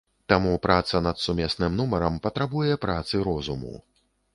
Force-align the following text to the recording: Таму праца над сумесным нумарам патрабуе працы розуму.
Таму 0.31 0.53
праца 0.63 1.01
над 1.09 1.21
сумесным 1.25 1.71
нумарам 1.83 2.19
патрабуе 2.27 2.83
працы 2.87 3.15
розуму. 3.31 3.73